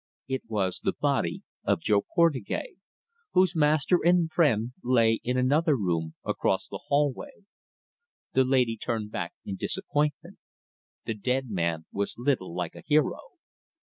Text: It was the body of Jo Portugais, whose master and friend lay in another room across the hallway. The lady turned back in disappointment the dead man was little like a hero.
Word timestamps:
It 0.27 0.41
was 0.47 0.79
the 0.79 0.93
body 0.99 1.43
of 1.63 1.79
Jo 1.83 2.01
Portugais, 2.01 2.77
whose 3.33 3.55
master 3.55 3.99
and 4.03 4.31
friend 4.31 4.71
lay 4.83 5.19
in 5.23 5.37
another 5.37 5.77
room 5.77 6.15
across 6.25 6.67
the 6.67 6.79
hallway. 6.87 7.43
The 8.33 8.43
lady 8.43 8.77
turned 8.77 9.11
back 9.11 9.33
in 9.45 9.57
disappointment 9.57 10.39
the 11.05 11.13
dead 11.13 11.51
man 11.51 11.85
was 11.93 12.15
little 12.17 12.51
like 12.55 12.73
a 12.73 12.81
hero. 12.87 13.19